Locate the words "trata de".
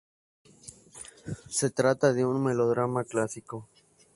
1.69-2.25